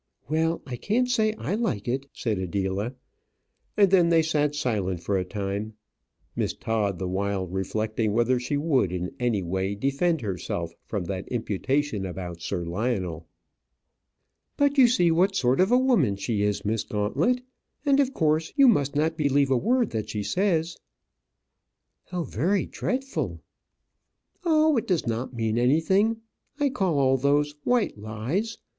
"Well, 0.27 0.63
I 0.65 0.77
can't 0.77 1.07
say 1.07 1.33
I 1.33 1.53
like 1.53 1.87
it," 1.87 2.07
said 2.11 2.39
Adela; 2.39 2.95
and 3.77 3.91
then 3.91 4.09
they 4.09 4.23
sat 4.23 4.55
silent 4.55 5.03
for 5.03 5.15
a 5.15 5.23
time, 5.23 5.75
Miss 6.35 6.55
Todd 6.55 6.97
the 6.97 7.07
while 7.07 7.45
reflecting 7.45 8.11
whether 8.11 8.39
she 8.39 8.57
would, 8.57 8.91
in 8.91 9.13
any 9.19 9.43
way, 9.43 9.75
defend 9.75 10.21
herself 10.21 10.73
from 10.87 11.03
that 11.03 11.27
imputation 11.27 12.03
about 12.03 12.41
Sir 12.41 12.65
Lionel. 12.65 13.27
"But 14.57 14.79
you 14.79 14.87
see 14.87 15.11
what 15.11 15.35
sort 15.35 15.59
of 15.59 15.71
a 15.71 15.77
woman 15.77 16.15
she 16.15 16.41
is, 16.41 16.65
Miss 16.65 16.83
Gauntlet; 16.83 17.43
and, 17.85 17.99
of 17.99 18.11
course, 18.11 18.51
you 18.55 18.67
must 18.67 18.95
not 18.95 19.15
believe 19.17 19.51
a 19.51 19.55
word 19.57 19.91
that 19.91 20.09
she 20.09 20.23
says." 20.23 20.77
"How 22.05 22.23
very 22.23 22.65
dreadful!" 22.65 23.39
"Oh; 24.43 24.77
it 24.77 24.87
does 24.87 25.05
not 25.05 25.35
mean 25.35 25.59
anything. 25.59 26.21
I 26.59 26.69
call 26.69 26.97
all 26.97 27.17
those 27.17 27.53
white 27.65 27.99
lies. 27.99 28.57